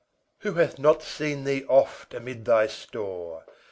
2. 0.41 0.53
Who 0.53 0.59
hath 0.59 0.79
not 0.79 1.03
seen 1.03 1.43
thee 1.43 1.63
oft 1.69 2.15
amid 2.15 2.43
thy 2.45 2.65
store? 2.65 3.43